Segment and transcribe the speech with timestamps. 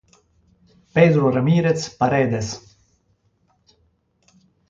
[0.95, 2.57] Pedro Ramírez Paredes